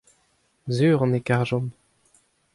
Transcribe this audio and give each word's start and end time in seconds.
sur 0.75 0.99
on 1.03 1.13
e 1.19 1.21
karjomp. 1.27 1.69